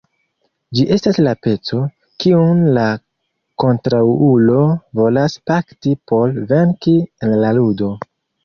[0.77, 1.81] Ĝi estas la peco,
[2.23, 2.87] kiun la
[3.65, 4.65] kontraŭulo
[5.01, 6.97] volas kapti por venki
[7.29, 7.97] en la ludo.